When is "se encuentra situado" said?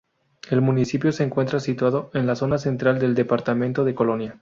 1.11-2.09